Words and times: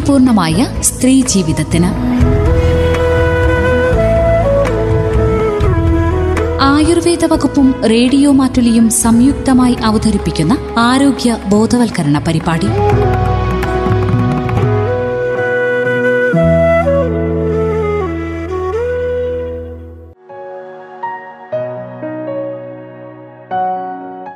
ആരോഗ്യപൂർണമായ 0.00 0.66
സ്ത്രീ 0.80 1.22
ജീവിതത്തിന്. 1.22 1.88
ആയുർവേദ 6.62 7.24
വകുപ്പും 7.24 7.74
റേഡിയോ 7.90 8.32
മാറ്റുലിയും 8.32 8.90
സംയുക്തമായി 8.90 9.76
അവതരിപ്പിക്കുന്ന 9.84 10.58
ആരോഗ്യ 10.78 11.36
ബോധവൽക്കരണ 11.48 12.18
പരിപാടി. 12.18 12.66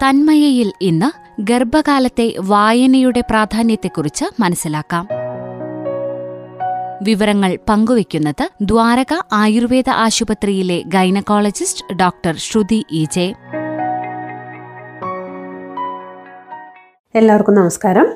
തന്മയയിൽ 0.02 0.72
ഇന്ന് 0.80 1.10
ഗർഭകാലത്തെ 1.40 2.34
വായനയുടെ 2.38 3.20
പ്രാധാന്യത്തെക്കുറിച്ച് 3.20 4.24
മനസ്സിലാക്കാം. 4.40 5.23
വിവരങ്ങൾ 7.08 7.52
പങ്കുവയ്ക്കുന്നത് 7.68 8.44
ദ്വാരക 8.62 9.14
ആയുർവേദ 9.32 9.90
ആശുപത്രിയിലെ 10.04 10.78
ഗൈനക്കോളജിസ്റ്റ് 10.94 11.84
ഡോക്ടർ 12.02 12.34
ശ്രുതി 12.46 12.80
ഈജെ 12.92 13.26
എല്ലാവർക്കും 17.14 17.54
നമസ്കാരം. 17.54 18.06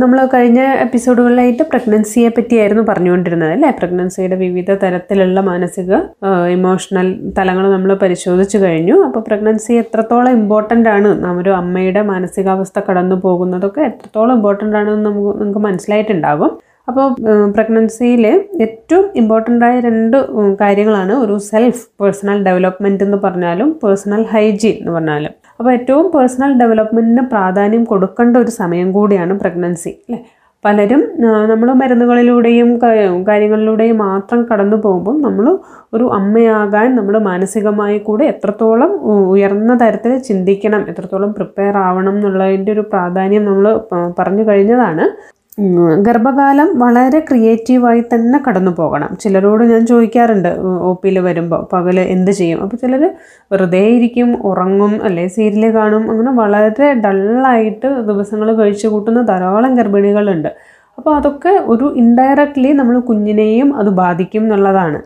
നമ്മൾ 0.00 0.18
കഴിഞ്ഞ 0.34 0.60
എപ്പിസോഡുകളിലായിട്ട് 0.82 1.62
പ്രഗ്നൻസിയെ 1.62 2.28
പറ്റിയായിരുന്നു 2.28 2.82
പറഞ്ഞുകൊണ്ടിരുന്നത് 2.82 3.52
അല്ലേ? 3.54 3.70
പ്രഗ്നൻസിയുടെ 3.70 4.36
വിവിധ 4.42 4.70
തരത്തിലുള്ള 4.82 5.40
മാനസിക 5.48 5.90
ഇമോഷണൽ 6.56 7.08
തലങ്ങൾ 7.38 7.64
നമ്മൾ 7.72 7.92
പരിശോധിച്ചു 8.02 8.58
കഴിഞ്ഞു. 8.58 8.96
അപ്പോൾ 9.06 9.24
പ്രഗ്നൻസി 9.28 9.72
എത്രത്തോളം 9.82 10.36
ഇമ്പോർട്ടന്റ് 10.40 10.90
ആണ്? 10.96 11.10
നാം 11.24 11.40
ഒരു 11.42 11.54
അമ്മയുടെ 11.60 12.04
മാനസികാവസ്ഥ 12.12 12.78
കടന്നു 12.88 13.18
പോകുന്നതൊക്കെ 13.24 13.82
എത്രത്തോളം 13.90 14.34
ഇമ്പോർട്ടന്റ് 14.38 14.78
ആണെന്ന് 14.82 15.10
നമുക്ക് 15.10 15.32
നിങ്ങൾക്ക് 15.40 15.64
മനസ്സിലായിട്ടുണ്ടാകും. 15.68 16.52
അപ്പോൾ 16.88 17.06
പ്രഗ്നൻസിയിൽ 17.56 18.24
ഏറ്റവും 18.64 19.04
ഇമ്പോർട്ടന്റ് 19.20 19.64
ആയ 19.68 19.76
രണ്ട് 19.86 20.16
കാര്യങ്ങളാണ് 20.62 21.14
ഒരു 21.24 21.36
സെൽഫ് 21.50 21.84
പേഴ്സണൽ 22.00 22.38
ഡെവലപ്മെന്റ് 22.48 23.04
എന്ന് 23.06 23.18
പറഞ്ഞാലും 23.24 23.68
പേഴ്സണൽ 23.82 24.22
ഹൈജീൻ 24.32 24.76
എന്ന് 24.80 24.92
പറഞ്ഞാലും. 24.96 25.32
അപ്പോൾ 25.58 25.72
ഏറ്റവും 25.78 26.06
പേഴ്സണൽ 26.14 26.52
ഡെവലപ്മെന്റിന് 26.62 27.24
പ്രാധാന്യം 27.34 27.84
കൊടുക്കേണ്ട 27.92 28.36
ഒരു 28.44 28.52
സമയം 28.60 28.88
കൂടിയാണ് 28.96 29.34
പ്രഗ്നൻസി 29.42 29.92
അല്ലേ? 29.98 30.18
പലരും 30.64 31.00
നമ്മൾ 31.50 31.68
മരുന്നുകളിലൂടെയും 31.80 32.68
കാര്യങ്ങളിലൂടെയും 33.28 33.98
മാത്രം 34.06 34.40
കടന്നു 34.50 34.76
പോകുമ്പോൾ 34.84 35.16
നമ്മൾ 35.26 35.46
ഒരു 35.94 36.04
അമ്മയാകാൻ 36.18 36.88
നമ്മൾ 36.98 37.14
മാനസികമായി 37.28 37.98
കൂടെ 38.06 38.24
എത്രത്തോളം 38.32 38.92
ഉയർന്ന 39.34 39.74
തരത്തിൽ 39.82 40.12
ചിന്തിക്കണം 40.28 40.82
എത്രത്തോളം 40.92 41.32
പ്രിപ്പയർ 41.38 41.76
ആവണം 41.88 42.16
എന്നുള്ളതിന്റെ 42.18 42.72
ഒരു 42.76 42.84
പ്രാധാന്യം 42.92 43.44
നമ്മൾ 43.50 43.66
പറഞ്ഞു 44.18 44.46
കഴിഞ്ഞതാണ്. 44.48 45.06
ഗർഭകാലം 46.06 46.68
വളരെ 46.82 47.18
ക്രിയേറ്റീവായി 47.28 48.00
തന്നെ 48.12 48.38
കടന്നു 48.46 48.70
പോകണം. 48.78 49.10
ചിലരോട് 49.22 49.62
ഞാൻ 49.64 49.82
ചോദിക്കാറുണ്ട് 49.86 50.48
ഒ 50.88 50.88
പിയിൽ 51.02 51.18
വരുമ്പോൾ 51.26 51.60
പകൽ 51.72 51.96
എന്ത് 52.14 52.30
ചെയ്യും? 52.30 52.60
അപ്പോൾ 52.64 52.76
ചിലർ 52.76 53.02
വെറുതെ 53.52 53.82
ഇരിക്കും 53.96 54.30
ഉറങ്ങും 54.50 54.94
അല്ലെ 55.06 55.24
സീരിയൽ 55.28 55.66
കാണും 55.76 56.04
അങ്ങനെ 56.10 56.30
വളരെ 56.40 56.88
ഡള്ളായിട്ട് 57.04 57.88
ദിവസങ്ങൾ 58.10 58.48
കഴിച്ചു 58.60 58.88
കൂട്ടുന്ന 58.88 59.22
ധാരാളം 59.30 59.74
ഗർഭിണികളുണ്ട്. 59.78 60.50
അപ്പോൾ 60.98 61.12
അതൊക്കെ 61.18 61.52
ഒരു 61.72 61.86
ഇൻഡയറക്റ്റ്ലി 62.02 62.72
നമ്മൾ 62.80 62.96
കുഞ്ഞിനെയും 63.10 63.70
അത് 63.80 63.90
ബാധിക്കും 64.00 64.42
എന്നുള്ളതാണ്. 64.42 64.98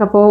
അപ്പോൾ 0.00 0.24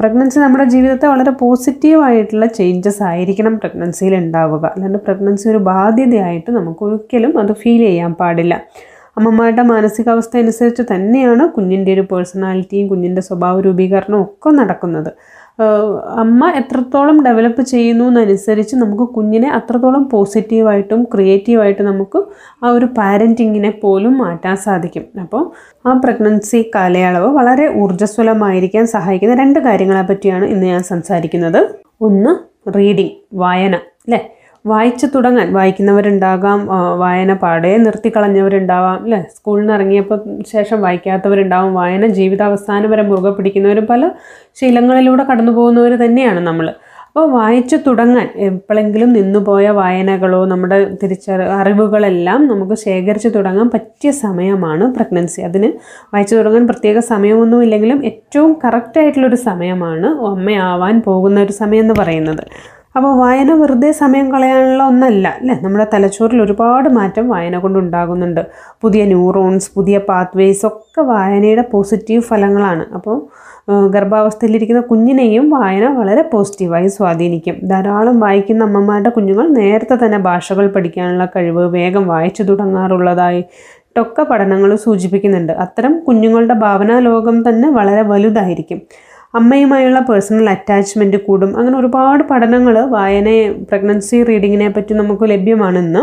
പ്രഗ്നൻസി 0.00 0.38
നമ്മുടെ 0.38 0.64
ജീവിതത്തെ 0.64 1.06
വളരെ 1.06 1.32
പോസിറ്റീവായിട്ടുള്ള 1.42 2.46
ചേഞ്ചസ് 2.58 3.02
ആയിരിക്കണം 3.02 3.54
പ്രഗ്നൻസിയിൽ 3.58 4.14
ഉണ്ടാവുക. 4.16 4.64
അല്ലാണ്ട് 4.74 4.98
പ്രഗ്നൻസി 5.06 5.46
ഒരു 5.48 5.60
ബാധ്യതയായിട്ട് 5.70 6.50
നമുക്ക് 6.58 6.82
ഒരിക്കലും 6.88 7.34
അത് 7.42 7.52
ഫീൽ 7.52 7.82
ചെയ്യാൻ 7.88 8.14
പാടില്ല. 8.14 8.56
അമ്മമാരുടെ 9.18 9.62
മാനസികാവസ്ഥ 9.62 10.36
അനുസരിച്ച് 10.36 10.82
തന്നെയാണ് 10.92 11.48
കുഞ്ഞിന്റെ 11.48 11.92
ഒരു 11.92 12.00
പേഴ്സണാലിറ്റിയും 12.00 12.88
കുഞ്ഞിന്റെ 12.88 13.20
സ്വഭാവ 13.20 13.60
രൂപീകരണവും 13.60 14.22
ഒക്കെ 14.22 14.50
നടക്കുന്നത്. 14.50 15.12
അമ്മ 16.22 16.50
എത്രത്തോളം 16.50 17.24
ഡെവലപ്പ് 17.24 17.62
ചെയ്യുന്നു 17.62 18.04
എന്നനുസരിച്ച് 18.04 18.76
നമുക്ക് 18.76 19.02
കുഞ്ഞിനെ 19.02 19.48
അത്രത്തോളം 19.48 20.08
പോസിറ്റീവായിട്ടും 20.12 21.04
ക്രിയേറ്റീവായിട്ടും 21.04 21.86
നമുക്ക് 21.86 22.20
ആ 22.64 22.70
ഒരു 22.70 22.86
പാരന്റിങ്ങിനെ 22.98 23.70
പോലും 23.82 24.18
മാറ്റാൻ 24.18 24.56
സാധിക്കും. 24.56 25.04
അപ്പോൾ 25.22 25.44
ആ 25.86 25.92
പ്രഗ്നൻസി 26.04 26.70
കാലയളവ് 26.74 27.28
വളരെ 27.38 27.66
ഊർജസ്വലമായിരിക്കാൻ 27.82 28.86
സഹായിക്കുന്ന 28.86 29.34
രണ്ട് 29.34 29.58
കാര്യങ്ങളെ 29.58 30.02
പറ്റിയാണ് 30.02 30.44
ഇന്ന് 30.44 30.66
ഞാൻ 30.66 30.82
സംസാരിക്കുന്നത്. 30.82 31.60
ഒന്ന് 32.00 32.34
റീഡിങ് 32.76 33.16
വായന 33.32 33.74
അല്ലേ? 33.74 34.20
വായിച്ചു 34.66 35.06
തുടങ്ങാൻ 35.06 35.52
വായിക്കുന്നവരുണ്ടാകാം 35.52 36.66
വായന 36.96 37.32
പാടെ 37.32 37.76
നിർത്തിക്കളഞ്ഞവരുണ്ടാവാം 37.76 39.02
അല്ലേ? 39.02 39.24
സ്കൂളിൽ 39.36 39.60
നിന്ന് 39.60 39.74
ഇറങ്ങിയപ്പോൾ 39.74 40.18
ശേഷം 40.52 40.80
വായിക്കാത്തവരുണ്ടാവും 40.80 41.74
വായന 41.74 42.06
ജീവിതാവസാനം 42.06 42.90
വരെ 42.90 43.02
മുറുകെ 43.02 43.30
പിടിക്കുന്നവരും 43.30 43.86
പല 43.86 44.10
ശീലങ്ങളിലൂടെ 44.54 45.24
കടന്നു 45.24 45.52
പോകുന്നവർ 45.52 45.94
തന്നെയാണ് 46.04 46.40
നമ്മൾ. 46.40 46.74
അപ്പോൾ 47.06 47.30
വായിച്ചു 47.30 47.76
തുടങ്ങാൻ 47.76 48.28
എപ്പോഴെങ്കിലും 48.36 49.12
നിന്നുപോയ 49.12 49.68
വായനകളോ 49.70 50.46
നമ്മുടെ 50.46 50.96
തിരിച്ചറി 51.02 51.42
അറിവുകളെല്ലാം 51.42 52.46
നമുക്ക് 52.46 52.74
ശേഖരിച്ചു 52.74 53.28
തുടങ്ങാൻ 53.28 53.70
പറ്റിയ 53.70 54.10
സമയമാണ് 54.10 54.94
പ്രഗ്നൻസി. 54.94 55.40
അതിന് 55.40 55.72
വായിച്ചു 56.14 56.36
തുടങ്ങാൻ 56.36 56.66
പ്രത്യേക 56.66 56.98
സമയമൊന്നും 56.98 57.62
ഇല്ലെങ്കിലും 57.62 58.04
ഏറ്റവും 58.04 58.52
കറക്റ്റായിട്ടുള്ളൊരു 58.64 59.36
സമയമാണ് 59.36 60.06
അമ്മയാവാൻ 60.06 61.02
പോകുന്ന 61.06 61.40
ഒരു 61.40 61.52
സമയം 61.52 61.80
എന്ന് 61.80 61.94
പറയുന്നത്. 61.98 62.44
അപ്പോൾ 62.94 63.12
വായന 63.18 63.52
വെറുതെ 63.52 63.90
സമയം 63.92 64.32
കളയാനുള്ള 64.32 64.82
ഒന്നല്ല 64.82 65.26
അല്ലേ? 65.40 65.54
നമ്മുടെ 65.62 65.86
തലച്ചോറിൽ 65.94 66.42
ഒരുപാട് 66.42 66.88
മാറ്റം 66.88 67.28
വായന 67.28 67.58
കൊണ്ടുണ്ടാകുന്നുണ്ട് 67.58 68.40
പുതിയ 68.82 69.04
ന്യൂറോൺസ് 69.04 69.70
പുതിയ 69.74 69.98
പാത്വേസ് 69.98 70.66
ഒക്കെ 70.66 71.02
വായനയുടെ 71.02 71.64
പോസിറ്റീവ് 71.72 72.22
ഫലങ്ങളാണ്. 72.22 72.84
അപ്പോൾ 72.94 73.16
ഗർഭാവസ്ഥയിലിരിക്കുന്ന 73.94 74.80
കുഞ്ഞിനെയും 74.80 75.50
വായന 75.50 75.86
വളരെ 75.98 76.22
പോസിറ്റീവായി 76.32 76.88
സ്വാധീനിക്കും. 76.88 77.56
ധാരാളം 77.68 78.20
വായിക്കുന്ന 78.20 78.64
അമ്മമാരുടെ 78.64 79.10
കുഞ്ഞുങ്ങൾ 79.10 79.48
നേരത്തെ 79.60 79.96
തന്നെ 80.04 80.18
ഭാഷകൾ 80.18 80.66
പഠിക്കാനുള്ള 80.68 81.26
കഴിവ് 81.36 81.66
വേഗം 81.76 82.06
വായിച്ചു 82.14 82.42
തുടങ്ങാറുള്ളതായി 82.42 83.44
ട്ടൊക്കെ 83.96 84.22
പഠനങ്ങൾ 84.22 84.70
സൂചിപ്പിക്കുന്നുണ്ട്. 84.76 85.52
അത്തരം 85.52 85.92
കുഞ്ഞുങ്ങളുടെ 86.04 86.54
ഭാവനാ 86.54 86.96
ലോകം 86.98 87.36
തന്നെ 87.48 87.68
വളരെ 87.70 88.02
വലുതായിരിക്കും. 88.02 88.80
അമ്മയുമായുള്ള 89.34 90.00
പേഴ്സണൽ 90.00 90.50
അറ്റാച്ച്മെന്റ് 90.50 91.16
കൂടും. 91.16 91.58
അങ്ങനെ 91.58 91.78
ഒരുപാട് 91.78 92.24
പഠനങ്ങൾ 92.24 92.78
വായനയെ 92.84 93.52
പ്രഗ്നൻസി 93.52 94.22
റീഡിങ്ങിനെ 94.22 94.68
പറ്റി 94.68 94.94
നമുക്ക് 94.94 95.30
ലഭ്യമാണെന്ന്. 95.30 96.02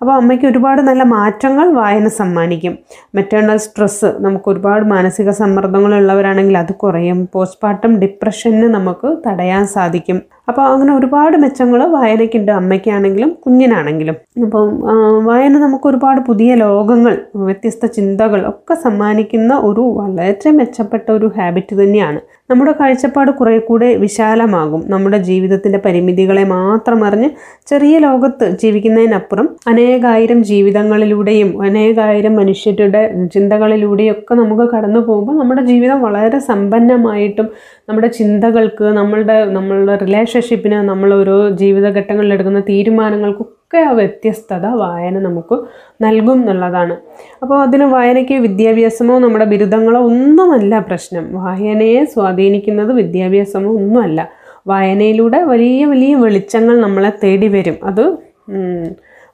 അപ്പോൾ 0.00 0.12
അമ്മയ്ക്ക് 0.12 0.46
ഒരുപാട് 0.46 0.80
നല്ല 0.82 1.02
മാറ്റങ്ങൾ 1.02 1.72
വായന 1.72 2.08
സമ്മാനിക്കും. 2.08 2.78
മെറ്റേണൽ 3.14 3.56
സ്ട്രെസ്സ് 3.56 4.06
നമുക്ക് 4.18 4.50
ഒരുപാട് 4.50 4.84
മാനസിക 4.84 5.30
സമ്മർദ്ദങ്ങളുള്ളവരാണെങ്കിൽ 5.30 6.58
അത് 6.58 6.72
കുറയും. 6.72 7.28
പോസ്റ്റ്മോർട്ടം 7.32 8.00
ഡിപ്രഷന് 8.00 8.62
നമുക്ക് 8.62 9.16
തടയാൻ 9.26 9.66
സാധിക്കും. 9.66 10.22
അപ്പോൾ 10.48 10.62
അങ്ങനെ 10.62 10.96
ഒരുപാട് 10.96 11.36
മെച്ചങ്ങൾ 11.36 11.86
വായനയ്ക്കുണ്ട് 11.86 12.52
അമ്മയ്ക്കാണെങ്കിലും 12.52 13.30
കുഞ്ഞിനാണെങ്കിലും. 13.46 14.16
അപ്പം 14.42 14.80
വായന 15.24 15.58
നമുക്ക് 15.58 15.86
ഒരുപാട് 15.86 16.20
പുതിയ 16.20 16.54
ലോകങ്ങൾ 16.54 17.18
വ്യത്യസ്ത 17.36 17.86
ചിന്തകൾ 17.86 18.48
ഒക്കെ 18.48 18.74
സമ്മാനിക്കുന്ന 18.74 19.54
ഒരു 19.54 19.80
വളരെ 19.80 20.50
മെച്ചപ്പെട്ട 20.50 21.10
ഒരു 21.10 21.32
ഹാബിറ്റ് 21.38 21.76
തന്നെയാണ്. 21.82 22.20
നമ്മുടെ 22.50 22.72
കാഴ്ചപ്പാട് 22.72 23.30
കുറേ 23.30 23.54
കൂടെ 23.58 23.86
വിശാലമാകും. 23.94 24.82
നമ്മുടെ 24.88 25.18
ജീവിതത്തിന്റെ 25.18 25.78
പരിമിതികളെ 25.78 26.44
മാത്രം 26.44 27.00
അറിഞ്ഞ് 27.04 27.28
ചെറിയ 27.66 27.94
ലോകത്ത് 27.98 28.46
ജീവിക്കുന്നതിനപ്പുറം 28.62 29.46
അനേകായിരം 29.66 30.40
ജീവിതങ്ങളിലൂടെയും 30.42 31.50
അനേകായിരം 31.62 32.36
മനുഷ്യരുടെ 32.36 33.02
ചിന്തകളിലൂടെയും 33.34 34.12
ഒക്കെ 34.12 34.34
നമുക്ക് 34.34 34.66
കടന്നു 34.72 35.00
പോകുമ്പോൾ 35.00 35.36
നമ്മുടെ 35.36 35.64
ജീവിതം 35.64 36.00
വളരെ 36.00 36.40
സമ്പന്നമായിട്ടും 36.40 37.48
നമ്മുടെ 37.88 38.10
ചിന്തകൾക്ക് 38.12 38.88
നമ്മളുടെ 38.92 39.38
നമ്മളുടെ 39.50 39.96
റിലേഷൻഷിപ്പിന് 39.96 40.80
നമ്മൾ 40.88 41.12
ഓരോ 41.14 41.38
ജീവിതഘട്ടങ്ങളിൽ 41.56 42.34
എടുക്കുന്ന 42.34 42.62
തീരുമാനങ്ങൾക്കൊക്കെ 42.68 43.55
ആ 43.74 43.90
വ്യത്യസ്തത 43.90 44.66
വായന 44.66 45.18
നമുക്ക് 45.18 45.56
നൽകും 46.02 46.40
എന്നുള്ളതാണ്. 46.40 46.96
അപ്പോൾ 47.42 47.62
അതിന് 47.62 47.84
വായനയ്ക്ക് 47.84 48.34
വിദ്യാഭ്യാസമോ 48.34 49.18
നമ്മുടെ 49.18 49.44
ബിരുദങ്ങളോ 49.44 50.00
ഒന്നുമല്ല 50.00 50.78
പ്രശ്നം. 50.78 51.34
വായനയെ 51.34 52.04
സ്വാധീനിക്കുന്നത് 52.04 52.92
വിദ്യാഭ്യാസമോ 52.92 53.70
ഒന്നുമല്ല. 53.70 54.28
വായനയിലൂടെ 54.66 55.42
വലിയ 55.42 55.84
വലിയ 55.84 56.14
വെളിച്ചങ്ങൾ 56.14 56.80
നമ്മളെ 56.80 57.12
തേടി 57.24 57.48
വരും. 57.48 57.78
അത് 57.84 58.04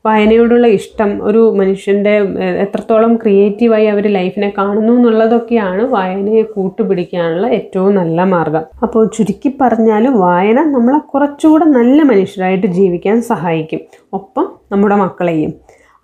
വായനയോടുള്ള 0.07 0.67
ഇഷ്ടം 0.67 1.23
ഒരു 1.23 1.55
മനുഷ്യന്റെ 1.57 2.19
എത്രത്തോളം 2.37 3.17
ക്രിയേറ്റീവായി 3.17 3.87
അവർ 3.87 4.07
ലൈഫിനെ 4.07 4.53
കാണുന്നു 4.59 4.93
എന്നുള്ളതൊക്കെയാണ് 4.93 5.83
വായനയെ 5.83 6.43
കൂട്ടുപിടിക്കാനുള്ള 6.43 7.47
ഏറ്റവും 7.47 7.95
നല്ല 7.95 8.25
മാർഗം. 8.25 8.65
അപ്പോൾ 8.83 9.07
ചുരുക്കി 9.07 9.57
പറഞ്ഞാൽ 9.61 10.09
വായന 10.09 10.65
നമ്മളെ 10.65 10.99
കുറച്ചുകൂടെ 10.99 11.65
നല്ല 11.65 12.03
മനുഷ്യരായിട്ട് 12.03 12.67
ജീവിക്കാൻ 12.67 13.23
സഹായിക്കും. 13.23 13.81
ഒപ്പം 14.13 14.49
നമ്മുടെ 14.73 14.97
മക്കളെയും. 14.97 15.53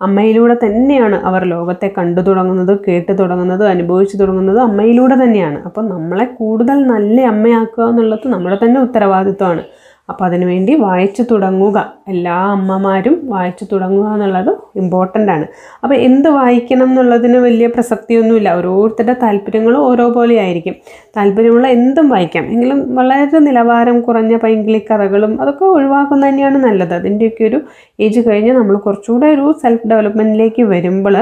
അമ്മയിലൂടെ 0.01 0.57
തന്നെയാണ് 0.65 1.15
അവർ 1.15 1.43
ലോകത്തെ 1.43 1.93
കണ്ടു 1.97 2.21
തുടങ്ങുന്നത് 2.21 2.79
കേട്ട് 2.87 3.19
തുടങ്ങുന്നത് 3.19 3.65
അനുഭവിച്ചു 3.65 4.17
തുടങ്ങുന്നത് 4.17 4.59
അമ്മയിലൂടെ 4.59 5.15
തന്നെയാണ്. 5.15 5.63
അപ്പം 5.65 5.89
നമ്മളെ 5.89 6.25
കൂടുതൽ 6.25 6.87
നല്ല 6.87 7.21
അമ്മയാക്കുക 7.21 7.83
എന്നുള്ളത് 7.83 8.27
നമ്മുടെ 8.27 8.57
തന്നെ 8.63 8.81
ഉത്തരവാദിത്വമാണ്. 8.81 9.63
അപ്പോൾ 10.09 10.25
അതിനുവേണ്ടി 10.25 10.75
വായിച്ചു 10.75 11.23
തുടങ്ങുക. 11.23 11.93
എല്ലാ 12.13 12.37
അമ്മമാരും 12.55 13.15
വായിച്ചു 13.33 13.65
തുടങ്ങുക 13.71 14.07
എന്നുള്ളത് 14.15 14.51
ഇമ്പോർട്ടന്റ് 14.81 15.31
ആണ്. 15.35 15.45
അപ്പോൾ 15.83 15.95
എന്ത് 16.07 16.29
വായിക്കണം 16.37 16.89
എന്നുള്ളതിന് 16.89 17.39
വലിയ 17.47 17.67
പ്രസക്തിയൊന്നുമില്ല. 17.75 18.49
ഓരോരുത്തരുടെ 18.59 19.15
താല്പര്യങ്ങളും 19.23 19.81
ഓരോ 19.89 20.05
പോലെ 20.17 20.35
ആയിരിക്കും. 20.45 20.75
താല്പര്യമുള്ള 21.17 21.67
എന്തും 21.77 22.07
വായിക്കാം. 22.09 22.45
എങ്കിലും 22.53 22.79
വളരെ 22.95 23.39
നിലവാരം 23.47 23.97
കുറഞ്ഞ 24.01 24.35
പൈങ്കിളി 24.43 24.81
കഥകളും 24.91 25.33
അതൊക്കെ 25.41 25.65
ഒഴിവാക്കുന്നത് 25.75 26.27
തന്നെയാണ് 26.29 26.57
നല്ലത്. 26.67 26.93
അതിന്റെയൊക്കെ 26.99 27.43
ഒരു 27.49 27.59
ഏജ് 28.05 28.21
കഴിഞ്ഞ് 28.27 28.53
നമ്മൾ 28.59 28.75
കുറച്ചുകൂടെ 28.85 29.27
ഒരു 29.35 29.45
സെൽഫ് 29.63 29.87
ഡെവലപ്മെന്റിലേക്ക് 29.91 30.63
വരുമ്പോൾ 30.73 31.17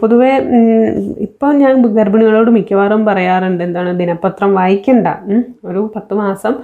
പൊതുവേ 0.00 0.30
ഇപ്പോൾ 1.26 1.52
ഞാൻ 1.62 1.82
ഗർഭിണികളോട് 1.98 2.50
മിക്കവാറും 2.50 3.02
പറയാറുണ്ട് 3.08 3.62
എന്താണ് 3.64 3.90
ദിനപത്രം 4.00 4.50
വായിക്കണ്ട 4.60 5.08
ഒരു 5.70 5.82
പത്ത് 5.96 6.14
മാസം 6.22 6.54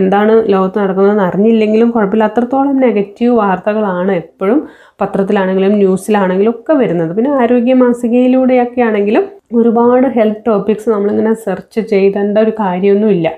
എന്താണ് 0.00 0.32
ലോകത്ത് 0.52 0.78
നടക്കുന്നതെന്ന് 0.78 1.22
അറിഞ്ഞില്ലെങ്കിലും 1.22 1.90
കുഴപ്പമില്ല. 1.90 2.24
അത്രത്തോളം 2.24 2.75
നെഗറ്റീവ് 2.84 3.32
വാർത്തകളാണ് 3.36 4.12
എപ്പോഴും 4.12 4.60
പത്രത്തിലാണെങ്കിലും 5.00 5.72
ന്യൂസിലാണെങ്കിലും 5.72 6.50
ഒക്കെ 6.50 6.72
വരുന്നത്. 6.72 7.16
പിന്നെ 7.16 7.30
ആരോഗ്യ 7.30 7.74
മാസികയിലൂടെയൊക്കെ 7.74 8.80
ആണെങ്കിലും 8.80 9.24
ഒരുപാട് 9.54 10.06
ഹെൽത്ത് 10.06 10.46
ടോപ്പിക്സ് 10.46 10.88
നമ്മളിങ്ങനെ 10.90 11.34
സെർച്ച് 11.34 11.80
ചെയ്തേണ്ട 11.80 12.38
ഒരു 12.38 12.52
കാര്യമൊന്നുമില്ല. 12.60 13.28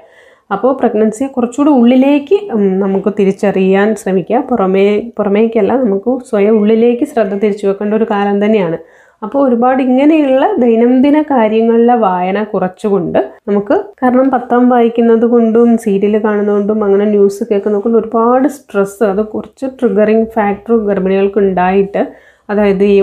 അപ്പോൾ 0.52 0.72
പ്രഗ്നൻസിയെ 0.80 1.28
കുറച്ചുകൂടി 1.28 1.70
ഉള്ളിലേക്ക് 1.70 2.36
നമുക്ക് 2.84 3.10
തിരിച്ചറിയാൻ 3.18 3.94
ശ്രമിക്കുക. 3.94 4.38
പുറമേ 4.50 4.86
പുറമേക്കല്ല 5.18 5.72
നമുക്ക് 5.84 6.10
സ്വയം 6.30 6.54
ഉള്ളിലേക്ക് 6.60 7.04
ശ്രദ്ധ 7.04 7.34
തിരിച്ചു 7.34 7.66
വെക്കേണ്ട 7.66 7.94
ഒരു 7.94 8.06
കാലം 8.10 8.44
തന്നെയാണ്. 8.44 8.78
അപ്പോൾ 9.22 9.40
ഒരുപാട് 9.46 9.80
ഇങ്ങനെയുള്ള 9.82 10.44
ദൈനംദിന 10.58 11.18
കാര്യങ്ങളിലെ 11.30 11.94
വായന 12.02 12.38
കുറച്ചുകൊണ്ട് 12.44 13.18
നമുക്ക് 13.48 13.76
കാരണം 14.02 14.26
പത്രം 14.30 14.64
വായിക്കുന്നത് 14.68 15.26
കൊണ്ടും 15.26 15.70
സീരിയൽ 15.76 16.14
കാണുന്നതുകൊണ്ടും 16.24 16.80
അങ്ങനെ 16.84 17.06
ന്യൂസ് 17.06 17.42
കേൾക്കുന്നത് 17.50 17.82
കൊണ്ടും 17.82 18.00
ഒരുപാട് 18.00 18.48
സ്ട്രെസ്സ് 18.48 19.02
അത് 19.04 19.22
കുറച്ച് 19.26 19.66
ട്രിഗറിങ് 19.80 20.28
ഫാക്ടർ 20.34 20.74
ഗർഭിണികൾക്ക് 20.86 21.40
ഉണ്ടായിട്ട് 21.44 22.02
അതായത് 22.48 22.84
ഈ 22.86 22.98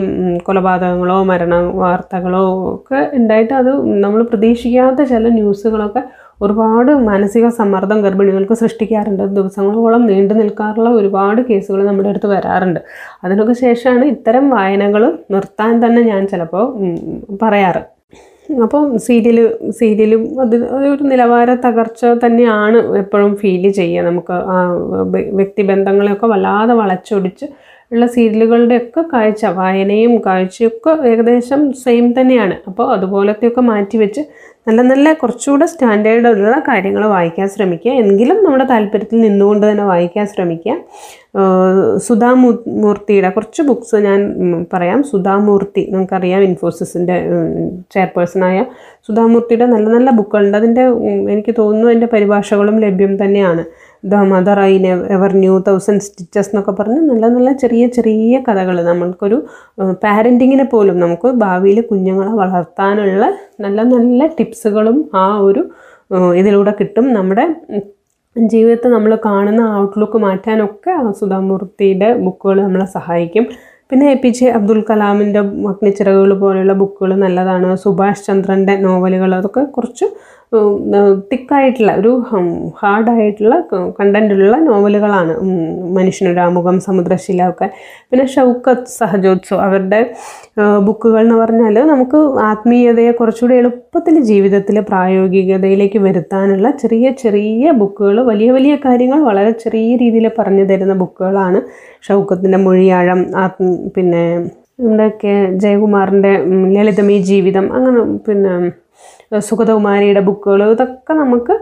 കൊലപാതകങ്ങളോ 0.45 1.17
മരണ 1.23 1.55
വാർത്തകളോ 1.75 2.45
ഒക്കെ 2.69 3.01
ഉണ്ടായിട്ട് 3.15 3.53
അത് 3.53 3.71
നമ്മൾ 3.99 4.21
പ്രതീക്ഷിക്കാത്ത 4.23 5.01
ചില 5.05 5.29
ന്യൂസുകളൊക്കെ 5.31 6.01
ഒരുപാട് 6.41 6.91
മാനസിക 6.91 7.47
സമ്മർദ്ദം 7.49 8.01
ഗർഭിണികൾക്ക് 8.01 8.53
സൃഷ്ടിക്കാറുണ്ട്. 8.53 9.23
ദിവസങ്ങളോളം 9.23 10.05
നീണ്ടു 10.05 10.33
നിൽക്കാറുള്ള 10.33 10.89
ഒരുപാട് 10.89 11.41
കേസുകൾ 11.41 11.85
നമ്മുടെ 11.85 12.09
അടുത്ത് 12.09 12.27
വരാറുണ്ട്. 12.27 12.79
അതിനൊക്കെ 13.23 13.53
ശേഷമാണ് 13.53 14.05
ഇത്തരം 14.05 14.49
വായനകൾ 14.49 15.17
നിർത്താൻ 15.31 15.85
തന്നെ 15.85 16.01
ഞാൻ 16.01 16.27
ചിലപ്പോൾ 16.27 16.65
പറയാറ്. 17.41 17.83
അപ്പോൾ 18.63 18.97
സീരിയൽ 18.97 19.37
സീരിയലും 19.69 20.41
അത് 20.41 20.55
ഒരു 20.75 21.03
നിലവാര 21.03 21.53
തകർച്ച 21.53 22.05
തന്നെയാണ് 22.05 22.97
എപ്പോഴും 22.97 23.35
ഫീൽ 23.35 23.71
ചെയ്യുക. 23.71 24.05
നമുക്ക് 24.05 24.35
വ്യക്തിബന്ധങ്ങളെയൊക്കെ 25.39 26.25
വല്ലാതെ 26.25 26.73
വളച്ചൊടിച്ച് 26.73 27.47
ഉള്ള 27.91 28.05
സീരിയലുകളുടെയൊക്കെ 28.07 29.01
കാഴ്ച 29.13 29.45
വായനയും 29.59 30.13
കാഴ്ചയൊക്കെ 30.25 30.91
ഏകദേശം 31.11 31.61
സെയിം 31.83 32.05
തന്നെയാണ്. 32.19 32.55
അപ്പോൾ 32.67 32.87
അതുപോലത്തെയൊക്കെ 32.95 33.61
മാറ്റി 33.71 33.97
വെച്ച് 33.97 34.21
നല്ല 34.67 34.81
നല്ല 34.81 35.07
കുറച്ചുകൂടെ 35.13 35.65
സ്റ്റാൻഡേർഡ് 35.65 36.27
ഉള്ള 36.27 36.59
കാര്യങ്ങൾ 36.67 37.03
വായിക്കാൻ 37.07 37.47
ശ്രമിക്കുക. 37.49 37.91
എങ്കിലും 38.03 38.37
നമ്മുടെ 38.43 38.65
താല്പര്യത്തിൽ 38.71 39.19
നിന്നുകൊണ്ട് 39.21 39.65
തന്നെ 39.71 39.83
വായിക്കാൻ 39.83 40.25
ശ്രമിക്കുക. 40.27 40.75
സുധാ 41.97 42.29
മൂർത്തിയുടെ 42.83 43.29
കുറച്ച് 43.29 43.61
ബുക്സ് 43.61 43.97
ഞാൻ 44.07 44.19
പറയാം. 44.73 44.99
സുധാമൂർത്തി 45.03 45.83
നമുക്കറിയാം 45.91 46.43
ഇൻഫോസിസിന്റെ 46.49 47.17
ചെയർപേഴ്സണായ 47.93 48.57
സുധാമൂർത്തിയുടെ 49.07 49.65
നല്ല 49.65 49.87
നല്ല 49.95 50.09
ബുക്കുകളുണ്ട് 50.19 50.57
അതിന്റെ 50.57 50.85
എനിക്ക് 51.33 51.55
തോന്നുന്നു 51.57 51.87
അതിന്റെ 51.87 52.09
പരിഭാഷകളും 52.13 52.77
ലഭ്യം 52.85 53.13
തന്നെയാണ്. 53.23 53.65
The 54.11 54.15
mother 54.31 54.57
I 54.69 54.73
ever 55.15 55.31
knew 55.43 55.53
thousand 55.67 56.05
stitches 56.07 56.49
എന്നൊക്കെ 56.51 56.73
പറഞ്ഞ് 56.79 57.01
നല്ല 57.11 57.25
നല്ല 57.35 57.51
ചെറിയ 57.61 57.83
ചെറിയ 57.97 58.39
കഥകൾ 58.47 58.77
നമ്മൾക്കൊരു 58.89 59.37
പാരന്റിങ്ങിനെ 60.03 60.65
പോലും 60.73 60.97
നമുക്ക് 61.03 61.29
ഭാവിയിൽ 61.43 61.79
കുഞ്ഞുങ്ങളെ 61.91 62.33
വളർത്താനുള്ള 62.41 63.23
നല്ല 63.65 63.79
നല്ല 63.93 64.27
ടിപ്സുകളും 64.39 64.97
ആ 65.23 65.25
ഒരു 65.47 65.63
ഇതിലൂടെ 66.41 66.71
കിട്ടും. 66.79 67.05
നമ്മുടെ 67.17 67.45
ജീവിതത്തെ 68.35 68.87
നമ്മൾ 68.95 69.11
കാണുന്ന 69.27 69.61
ഔട്ട്ലുക്ക് 69.81 70.17
മാറ്റാനൊക്കെ 70.27 70.93
സുധാമൂർത്തിയുടെ 71.19 72.09
ബുക്കുകൾ 72.25 72.57
നമ്മളെ 72.65 72.87
സഹായിക്കും. 72.97 73.45
പിന്നെ 73.91 74.05
എ 74.13 74.15
പി 74.21 74.29
ജെ 74.37 74.45
അബ്ദുൽ 74.57 74.79
കലാമിന്റെ 74.89 75.41
അഗ്നിച്ചിറകുകൾ 75.71 76.31
പോലെയുള്ള 76.43 76.73
ബുക്കുകൾ 76.81 77.11
നല്ലതാണ്. 77.25 77.69
സുഭാഷ് 77.83 78.23
ചന്ദ്രന്റെ 78.27 78.73
നോവലുകൾ 78.85 79.31
അതൊക്കെ 79.39 79.63
കുറച്ച് 79.75 80.05
തിക്കായിട്ടുള്ള 81.31 81.91
ഒരു 81.93 82.11
ഹാർഡായിട്ടുള്ള 82.77 83.55
കണ്ടന്റുള്ള 83.99 84.57
നോവലുകളാണ് 84.59 85.33
മനുഷ്യനൊരാമുഖം 85.91 86.75
സമുദ്രശില 86.79 87.47
ഒക്കെ 87.49 87.67
പിന്നെ 88.09 88.25
ഷൗക്കത്ത് 88.25 88.93
സഹജോത്സവ് 88.95 89.59
അവരുടെ 89.59 90.01
ബുക്കുകൾ 90.79 91.21
എന്ന് 91.21 91.35
പറഞ്ഞാൽ 91.35 91.77
നമുക്ക് 91.85 92.19
ആത്മീയതയെ 92.41 93.11
കുറച്ചുകൂടി 93.11 93.55
എളുപ്പത്തിൽ 93.55 94.17
ജീവിതത്തിൽ 94.23 94.77
പ്രായോഗികതയിലേക്ക് 94.81 95.99
വരുത്താനുള്ള 95.99 96.69
ചെറിയ 96.81 97.09
ചെറിയ 97.23 97.71
ബുക്കുകൾ 97.75 98.19
വലിയ 98.23 98.51
വലിയ 98.51 98.75
കാര്യങ്ങൾ 98.85 99.21
വളരെ 99.23 99.53
ചെറിയ 99.63 99.95
രീതിയിൽ 99.95 100.27
പറഞ്ഞു 100.37 100.65
തരുന്ന 100.65 100.95
ബുക്കുകളാണ് 100.95 101.61
ഷൗക്കത്തിന്റെ 102.03 102.57
മൊഴിയാഴം 102.57 103.21
ആത്മ 103.37 103.69
പിന്നെ 103.95 104.25
നമ്മുടെ 104.79 105.05
കെ 105.21 105.33
ജയകുമാറിന്റെ 105.55 106.31
ലളിതമീ 106.71 107.17
ജീവിതം 107.23 107.65
അങ്ങനെ 107.73 108.01
പിന്നെ 108.19 108.53
സുഗതകുമാരിയുടെ 109.39 110.19
ബുക്കുകൾ 110.19 110.71
ഇതൊക്കെ 110.71 111.13
നമുക്ക് 111.13 111.53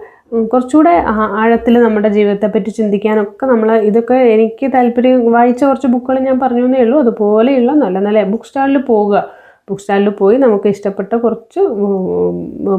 കുറച്ചുകൂടെ 0.52 1.04
ആഴത്തിൽ 1.40 1.84
നമ്മുടെ 1.84 2.10
ജീവിതത്തെ 2.10 2.48
പറ്റി 2.48 2.70
ചിന്തിക്കാനൊക്കെ 2.70 3.46
നമ്മൾ 3.46 3.70
ഇതൊക്കെ 3.90 4.14
എനിക്ക് 4.14 4.74
താല്പര്യം 4.74 5.32
വായിച്ച 5.32 5.64
കുറച്ച് 5.64 5.88
ബുക്കുകൾ 5.88 6.20
ഞാൻ 6.20 6.40
പറഞ്ഞു 6.40 6.66
എന്നേ 6.66 6.82
ഉള്ളൂ. 6.82 7.00
അതുപോലെയുള്ള 7.00 7.72
നല്ല 7.72 8.00
നല്ല 8.00 8.24
ബുക്ക് 8.24 8.46
സ്റ്റാളിൽ 8.46 8.78
പോവുക. 8.78 9.16
ബുക്ക് 9.70 9.82
സ്റ്റാളിൽ 9.82 10.10
പോയി 10.10 10.38
നമുക്ക് 10.38 10.68
ഇഷ്ടപ്പെട്ട 10.68 11.14
കുറച്ച് 11.16 11.60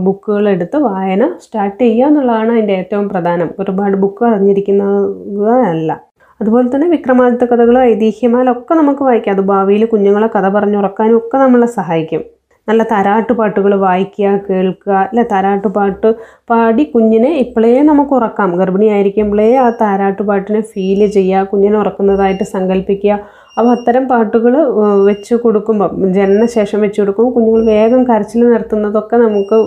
ബുക്കുകൾ 0.06 0.48
എടുത്ത് 0.48 0.76
വായന 0.76 1.32
സ്റ്റാർട്ട് 1.42 1.80
ചെയ്യുക 1.84 2.06
എന്നുള്ളതാണ് 2.06 2.52
അതിന്റെ 2.52 2.74
ഏറ്റവും 2.74 3.08
പ്രധാനം. 3.08 3.50
ഒരുപാട് 3.58 3.96
ബുക്ക് 3.96 4.24
അറിഞ്ഞിരിക്കുന്നതല്ല. 4.24 6.00
അതുപോലെ 6.42 6.68
തന്നെ 6.74 6.88
വിക്രമാദിത്യ 6.88 7.46
കഥകളും 7.46 7.82
ഐതിഹ്യമാലൊക്കെ 7.82 8.74
നമുക്ക് 8.74 9.02
വായിക്കാം. 9.02 9.34
അത് 9.36 9.42
ഭാവിയിൽ 9.42 9.84
കുഞ്ഞുങ്ങളെ 9.86 10.26
കഥ 10.26 10.48
പറഞ്ഞുറക്കാനും 10.48 11.16
ഒക്കെ 11.16 11.36
നമ്മളെ 11.38 11.66
സഹായിക്കും. 11.66 12.24
നല്ല 12.68 12.82
താരാട്ടുപാട്ടുകൾ 12.92 13.72
വായിക്കുക 13.86 14.28
കേൾക്കുക 14.48 14.92
അല്ലെ 15.00 15.24
താരാട്ടുപാട്ട് 15.32 16.10
പാടി 16.50 16.84
കുഞ്ഞിനെ 16.94 17.30
ഇപ്പോഴേ 17.44 17.72
നമുക്ക് 17.90 18.14
ഉറക്കാം. 18.18 18.50
ഗർഭിണിയായിരിക്കുമ്പോഴേ 18.60 19.48
ആ 19.64 19.66
താരാട്ടുപാട്ടിനെ 19.82 20.60
ഫീൽ 20.72 21.00
ചെയ്യുക 21.16 21.48
കുഞ്ഞിനെ 21.52 21.76
ഉറക്കുന്നതായിട്ട് 21.82 22.44
സങ്കല്പിക്കുക. 22.54 23.18
അപ്പോൾ 23.56 23.70
അത്തരം 23.76 24.04
പാട്ടുകൾ 24.12 24.54
വെച്ച് 25.08 25.34
കൊടുക്കുമ്പോൾ 25.44 25.90
ജനനശേഷം 26.18 26.80
വെച്ച് 26.84 26.98
കൊടുക്കുമ്പോൾ 27.00 27.34
കുഞ്ഞുങ്ങൾ 27.36 27.64
വേഗം 27.74 28.02
കരച്ചിൽ 28.10 28.42
നിർത്തുന്നതൊക്കെ 28.54 29.16
നമുക്ക് 29.26 29.58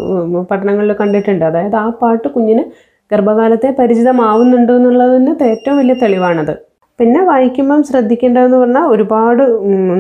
പഠനങ്ങളിൽ 0.52 0.94
കണ്ടിട്ടുണ്ട്. 1.02 1.46
അതായത് 1.52 1.78
ആ 1.84 1.88
പാട്ട് 2.02 2.28
കുഞ്ഞിന് 2.36 2.66
ഗർഭകാലത്തെ 3.12 3.70
പരിചിതമാവുന്നുണ്ട് 3.80 4.74
എന്നുള്ളതിന് 4.78 5.34
ഏറ്റവും 5.52 5.78
വലിയ 5.82 5.96
തെളിവാണത്. 6.04 6.67
പിന്നെ 7.00 7.24
വായിക്കുമ്പം 7.24 7.84
ശ്രദ്ധിക്കേണ്ടതെന്ന് 7.84 8.58
പറഞ്ഞാൽ 8.58 8.82
ഒരുപാട് 8.82 9.44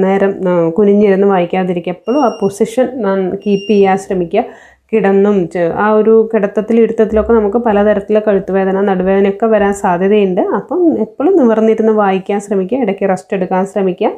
നേരം 0.03 0.31
കുനിഞ്ഞിരുന്ന് 0.77 1.27
വായിക്കാതിരിക്കുക. 1.27 1.93
എപ്പോഴും 1.93 2.25
ആ 2.25 2.29
പൊസിഷൻ 2.41 2.87
കീപ്പ് 3.33 3.69
ചെയ്യാൻ 3.71 3.97
ശ്രമിക്കുക. 3.97 4.43
കിടന്നും 4.91 5.49
ആ 5.75 5.91
ഒരു 5.91 6.29
കിടത്തത്തിൽ 6.33 6.79
ഇരുത്തത്തിലൊക്കെ 6.81 7.33
നമുക്ക് 7.33 7.57
പലതരത്തിലെ 7.57 8.21
കഴുത്തുവേദന 8.27 8.81
നടുവേദനയൊക്കെ 8.81 9.45
വരാൻ 9.45 9.73
സാധ്യതയുണ്ട്. 9.73 10.41
അപ്പം 10.41 10.99
എപ്പോഴും 10.99 11.37
നിവർന്നിരുന്ന് 11.37 11.93
വായിക്കാൻ 11.93 12.39
ശ്രമിക്കുക 12.39 12.77
ഇടയ്ക്ക് 12.77 13.09
റെസ്റ്റ് 13.09 13.35
എടുക്കാൻ 13.37 13.65
ശ്രമിക്കുക. 13.65 14.11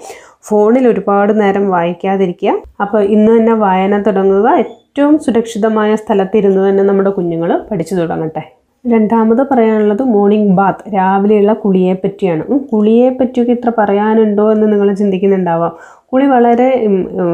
ഫോണിൽ 0.43 0.87
ഒരുപാട് 0.87 1.41
നേരം 1.41 1.69
വായിക്കാതിരിക്കുക. 1.69 2.53
അപ്പോൾ 2.81 3.01
ഇന്ന് 3.15 3.39
തന്നെ 3.39 3.53
വായന 3.53 4.01
തുടങ്ങുക. 4.01 4.49
ഏറ്റവും 4.63 5.19
സുരക്ഷിതമായ 5.19 5.95
സ്ഥലത്തിരുന്ന് 5.95 6.69
തന്നെ 6.69 6.83
നമ്മുടെ 6.83 7.09
കുഞ്ഞുങ്ങൾ 7.09 7.61
പഠിച്ചു 7.71 7.95
തുടങ്ങട്ടെ. 7.95 8.58
രണ്ടാമത് 8.85 9.47
പറയാനുള്ളത് 9.51 10.01
മോർണിംഗ് 10.01 10.53
ബാത്ത് 10.55 10.93
രാവിലെയുള്ള 10.95 11.53
കുളിയെ 11.53 11.93
പറ്റിയാണ് 11.93 12.43
കുളിയെ 12.73 13.09
പറ്റിയൊക്കെ 13.09 13.51
ഇത്ര 13.51 13.71
പറയാനുണ്ടോ 13.77 14.51
എന്ന് 14.51 14.71
നിങ്ങൾ 14.73 14.93
ചിന്തിക്കുന്നുണ്ടാവാം. 14.93 15.73
കുളി 16.11 16.25
വളരെ 16.25 16.67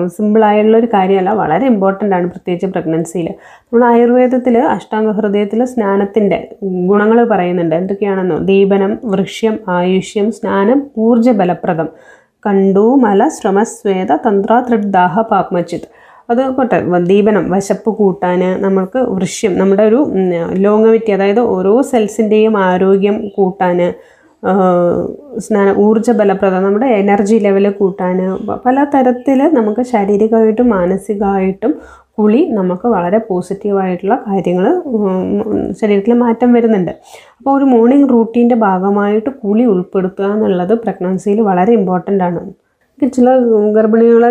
സിമ്പിളായുള്ള 0.08 0.78
ഒരു 0.78 0.88
കാര്യമല്ല 0.94 1.30
വളരെ 1.30 1.66
ഇമ്പോർട്ടന്റ് 1.66 2.16
ആണ് 2.16 2.28
പ്രത്യേകിച്ച് 2.30 2.68
പ്രഗ്നൻസിയിൽ 2.68 3.28
നമ്മൾ 3.28 3.84
ആയുർവേദത്തിൽ 3.86 4.58
അഷ്ടാംഗ 4.58 5.12
ഹൃദയത്തിൽ 5.12 5.66
സ്നാനത്തിന്റെ 5.66 6.40
ഗുണങ്ങൾ 6.64 7.24
പറയുന്നുണ്ട്. 7.24 7.75
എന്തൊക്കെയാണെന്നോ? 7.75 8.38
ദീപനം 8.38 9.00
വൃക്ഷ്യം 9.06 9.58
ആയുഷ്യം 9.68 10.32
സ്നാനം 10.32 10.82
ഊർജ 10.98 11.30
ബലപ്രദം 11.30 11.90
കണ്ടു 12.46 12.96
മല 12.96 13.28
ശ്രമസ്വേത 13.28 14.12
തന്ത്ര 14.16 14.60
തൃഡ്ദാഹ 14.70 15.22
പാപ്മച്ചിത് 15.22 15.88
അത് 16.29 16.41
പോട്ടെ 16.58 16.77
ദീപനം 17.12 17.44
വശപ്പ് 17.51 17.91
കൂട്ടാൻ 17.98 18.41
നമ്മൾക്ക് 18.65 19.00
വൃഷ്യം 19.15 19.53
നമ്മുടെ 19.60 19.84
ഒരു 19.89 20.00
ലോങ്ങവിറ്റി 20.65 21.12
അതായത് 21.12 21.41
ഓരോ 21.55 21.74
സെൽസിന്റെയും 21.91 22.55
ആരോഗ്യം 22.67 23.17
കൂട്ടാൻ 23.38 23.79
സ്നാന 25.38 25.67
ഊർജബലപ്രദം 25.84 26.63
നമ്മുടെ 26.63 26.88
എനർജി 27.01 27.38
ലെവൽ 27.39 27.65
കൂട്ടാൻ 27.79 28.17
പല 28.65 28.77
തരത്തിൽ 28.94 29.39
നമുക്ക് 29.53 29.84
ശാരീരികമായിട്ടും 29.91 30.67
മാനസികമായിട്ടും 30.70 31.72
കുളി 32.17 32.41
നമുക്ക് 32.58 32.88
വളരെ 32.88 33.20
പോസിറ്റീവായിട്ടുള്ള 33.29 34.15
കാര്യങ്ങൾ 34.27 34.67
ശരീരത്തിൽ 35.82 36.13
മാറ്റം 36.22 36.50
വരുന്നുണ്ട്. 36.53 36.91
അപ്പോൾ 37.39 37.51
ഒരു 37.58 37.65
മോർണിംഗ് 37.74 38.10
റൂട്ടീന്റെ 38.13 38.58
ഭാഗമായിട്ട് 38.67 39.29
കുളി 39.41 39.65
ഉൾപ്പെടുത്തുക 39.74 40.29
എന്നുള്ളത് 40.36 40.74
പ്രഗ്നൻസിയിൽ 40.84 41.41
വളരെ 41.50 41.74
ഇമ്പോർട്ടന്റ് 41.79 42.24
ആണ്. 42.24 42.44
ചില 43.02 43.30
ഗർഭിണികളെ 43.75 44.30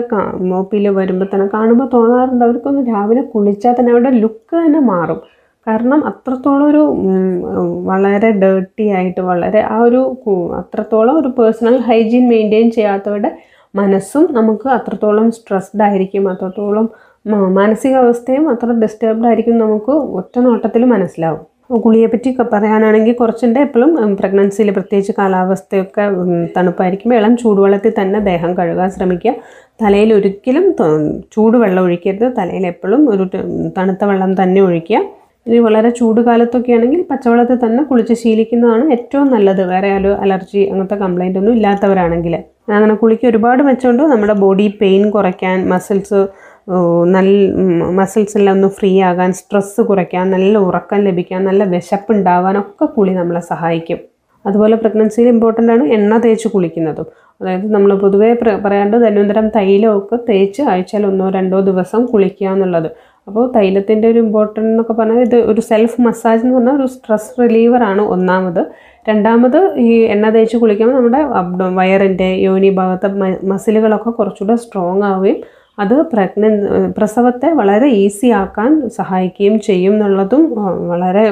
ഒ 0.58 0.62
പിയിൽ 0.70 0.88
വരുമ്പോൾ 0.98 1.28
തന്നെ 1.34 1.46
കാണുമ്പോൾ 1.54 1.88
തോന്നാറുണ്ട് 1.94 2.44
അവർക്കൊന്ന് 2.44 2.82
രാവിലെ 2.92 3.22
കുളിച്ചാൽ 3.22 3.74
തന്നെ 3.78 3.92
അവരുടെ 3.92 4.10
ലുക്ക് 4.22 4.54
തന്നെ 4.66 4.80
മാറും. 4.80 5.20
കാരണം 5.66 6.06
അത്രത്തോളം 6.08 6.66
ഒരു 6.70 6.82
വളരെ 7.90 8.30
ഡേർട്ടി 8.42 8.88
ആയിട്ട് 8.88 9.20
വളരെ 9.20 9.60
ആ 9.74 9.76
ഒരു 9.78 10.00
അത്രത്തോളം 10.60 11.18
ഒരു 11.20 11.28
പേഴ്സണൽ 11.38 11.76
ഹൈജീൻ 11.88 12.28
മെയിന്റെയിൻ 12.28 12.70
ചെയ്യാത്തവരുടെ 12.70 13.30
മനസ്സും 13.74 14.28
നമുക്ക് 14.32 14.68
അത്രത്തോളം 14.68 15.32
സ്ട്രെസ്ഡ് 15.32 15.82
ആയിരിക്കും. 15.82 16.28
അത്രത്തോളം 16.32 16.88
മാനസികാവസ്ഥയും 17.58 18.50
അത്ര 18.50 18.70
ഡിസ്റ്റർബ്ഡ് 18.82 19.26
ആയിരിക്കും 19.26 19.58
നമുക്ക് 19.58 19.92
ഒറ്റ 20.18 20.38
നോട്ടത്തിൽ 20.38 20.84
മനസ്സിലാവും. 20.84 21.53
കുളിയെപ്പറ്റി 21.70 22.24
പറ്റിയൊക്കെ 22.24 22.44
പറയാനാണെങ്കിൽ 22.52 23.14
കുറച്ചുണ്ട്. 23.14 23.58
എപ്പോഴും 23.58 23.90
പ്രഗ്നൻസിയിൽ 24.20 24.68
പ്രത്യേകിച്ച് 24.70 25.12
കാലാവസ്ഥയൊക്കെ 25.18 26.04
തണുപ്പായിരിക്കും. 26.56 27.14
ഇളം 27.14 27.32
ചൂടുവെള്ളത്തിൽ 27.36 27.92
തന്നെ 28.00 28.18
ദേഹം 28.20 28.50
കഴുകാൻ 28.58 28.90
ശ്രമിക്കുക. 28.90 29.32
തലയിൽ 29.82 30.10
ഒരിക്കലും 30.14 30.66
ചൂടുവെള്ളം 31.34 31.82
ഒഴിക്കരുത്. 31.86 32.26
തലയിൽ 32.38 32.66
എപ്പോഴും 32.72 33.02
ഒരു 33.12 33.24
തണുത്ത 33.78 34.04
വെള്ളം 34.10 34.32
തന്നെ 34.42 34.60
ഒഴിക്കുക. 34.60 35.00
ഇനി 35.46 35.58
വളരെ 35.58 35.90
ചൂട് 35.90 36.20
കാലത്തൊക്കെ 36.20 36.72
ആണെങ്കിൽ 36.72 37.00
പച്ചവെള്ളത്തിൽ 37.10 37.58
തന്നെ 37.64 37.82
കുളിച്ച് 37.82 38.14
ശീലിക്കുന്നതാണ് 38.14 38.84
ഏറ്റവും 38.92 39.26
നല്ലത്. 39.34 39.62
വേറെ 39.72 39.90
ഒരു 39.96 40.10
അലർജി 40.24 40.62
അങ്ങനത്തെ 40.70 40.96
കംപ്ലൈന്റ് 41.04 41.38
ഒന്നും 41.38 41.54
ഇല്ലാത്തവരാണെങ്കിൽ. 41.54 42.34
അങ്ങനെ 42.76 42.94
കുളിക്ക് 42.94 43.26
ഒരുപാട് 43.26 43.62
മെച്ചമുണ്ട്. 43.62 44.02
നമ്മുടെ 44.02 44.36
ബോഡി 44.44 44.66
പെയിൻ 44.80 45.10
കുറയ്ക്കാൻ 45.10 45.68
മസിൽസ് 45.68 46.20
നല്ല 47.14 47.30
മസിൽസ് 47.98 48.36
എല്ലാം 48.38 48.54
ഒന്ന് 48.56 48.68
ഫ്രീ 48.68 48.90
ആകാൻ 49.02 49.32
സ്ട്രെസ്സ് 49.32 49.80
കുറയ്ക്കാൻ 49.80 50.30
നല്ല 50.30 50.58
ഉറക്കം 50.58 51.00
ലഭിക്കാൻ 51.04 51.44
നല്ല 51.44 51.64
വിശപ്പ് 51.64 52.12
ഉണ്ടാവാനൊക്കെ 52.12 52.86
കുളി 52.86 53.10
നമ്മളെ 53.10 53.40
സഹായിക്കും. 53.40 53.98
അതുപോലെ 54.46 54.76
പ്രഗ്നൻസിയിൽ 54.76 55.28
ഇമ്പോർട്ടന്റ് 55.28 55.72
ആണ് 55.72 55.84
എണ്ണ 55.96 56.18
തേച്ച് 56.18 56.48
കുളിക്കുന്നതും. 56.48 57.06
അതായത് 57.40 57.66
നമ്മൾ 57.74 57.90
പൊതുവേ 57.94 58.30
പറയാണ്ട് 58.64 58.96
ധന്വന്തരം 58.96 59.48
തൈലമൊക്കെ 59.48 60.16
തേച്ച് 60.28 60.62
ആഴ്ചയിൽ 60.62 61.06
ഒന്നോ 61.06 61.30
രണ്ടോ 61.30 61.60
ദിവസം 61.60 62.06
കുളിക്കുക 62.06 62.48
എന്നുള്ളത്. 62.48 62.88
അപ്പോൾ 63.28 63.52
തൈലത്തിന്റെ 63.56 64.08
ഒരു 64.08 64.18
ഇമ്പോർട്ടന്റ് 64.18 64.68
എന്നൊക്കെ 64.70 64.92
പറഞ്ഞാൽ 64.92 65.20
ഇത് 65.20 65.36
ഒരു 65.50 65.60
സെൽഫ് 65.60 66.00
മസാജ് 66.00 66.42
എന്ന് 66.44 66.54
പറഞ്ഞാൽ 66.54 66.76
ഒരു 66.76 66.86
സ്ട്രെസ് 66.86 67.40
റിലീവറാണ് 67.40 68.02
ഒന്നാമത്. 68.14 68.62
രണ്ടാമത് 69.08 69.58
ഈ 69.78 69.88
എണ്ണ 70.14 70.30
തേച്ച് 70.30 70.56
കുളിക്കുമ്പോൾ 70.56 70.96
നമ്മുടെ 70.96 71.18
അബ്ഡോ 71.40 71.66
വയറിന്റെ 71.80 72.28
യോനി 72.46 72.68
ഭാഗത്തെ 72.68 73.08
മസിലുകളൊക്കെ 73.52 74.10
കുറച്ചുകൂടെ 74.10 74.56
സ്ട്രോങ് 74.56 75.04
ആവുകയും 75.04 75.40
അത് 75.78 75.94
പ്രഗ്നൻ 76.02 76.54
പ്രസവത്തെ 76.98 77.48
വളരെ 77.50 77.86
ഈസി 77.86 78.26
ആക്കാൻ 78.26 78.88
സഹായിക്കുകയും 78.88 79.60
ചെയ്യും 79.60 79.94
എന്നുള്ളതും 79.94 80.54
വളരെ 80.88 81.24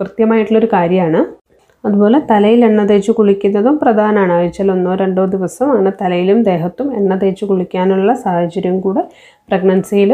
കൃത്യമായിട്ടുള്ളൊരു 0.00 0.68
കാര്യമാണ്. 0.72 1.42
അതുപോലെ 1.86 2.18
തലയിൽ 2.30 2.64
എണ്ണ 2.64 2.84
തേച്ച് 2.84 3.12
കുളിക്കുന്നതും 3.12 3.78
പ്രധാനമാണ്. 3.78 4.32
ആഴ്ചയിൽ 4.32 4.70
ഒന്നോ 4.70 4.94
രണ്ടോ 4.94 5.24
ദിവസം 5.26 5.72
അങ്ങനെ 5.72 5.92
തലയിലും 6.02 6.42
ദേഹത്തും 6.42 6.96
എണ്ണ 6.96 7.14
തേച്ച് 7.14 7.44
കുളിക്കാനുള്ള 7.44 8.14
സാഹചര്യം 8.14 8.80
കൂടെ 8.80 9.02
പ്രഗ്നൻസിയിൽ 9.48 10.12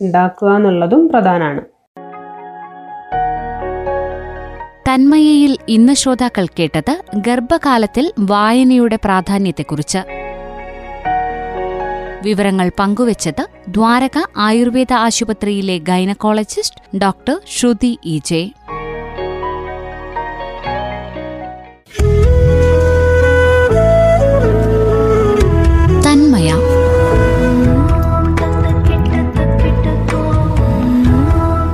ഉണ്ടാക്കുക 0.00 0.56
എന്നുള്ളതും 0.56 1.08
പ്രധാനമാണ്. 1.08 1.62
തന്മയയിൽ 4.88 5.56
ഇന്ന് 5.68 5.92
ശ്രോതാക്കൾ 5.92 6.46
കേട്ടത് 6.46 6.94
ഗർഭകാലത്തിൽ 7.16 8.12
വായനയുടെ 8.20 8.98
പ്രാധാന്യത്തെക്കുറിച്ച്. 9.04 10.17
വിവരങ്ങൾ 12.22 12.70
പങ്കുവച്ചത് 12.78 13.46
ദ്വാരക 13.68 14.22
ആയുർവേദ 14.36 14.92
ആശുപത്രിയിലെ 14.92 15.78
gynaecologist 15.78 16.98
doctor 16.98 17.40
Shruthi 17.58 17.98
E 18.04 18.20
J. 18.24 18.52
Thanmaya. 26.04 26.52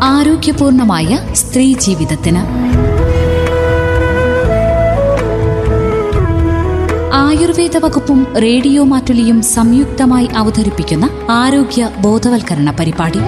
ആരോഗ്യപൂർണമായ 0.03 1.29
സ്ത്രീ 1.33 1.75
ജീവിതത്തിന്. 1.79 2.74
ആയുർവേദ 7.25 7.77
വകുപ്പും 7.77 8.21
റേഡിയോ 8.37 8.85
മാറ്റുലിയും 8.85 9.43
സംയുക്തമായി 9.43 10.29
അവതരിപ്പിക്കുന്ന 10.37 11.07
ആരോഗ്യ 11.31 11.91
ബോധവൽക്കരണ 12.01 12.71
പരിപാടി. 12.81 13.23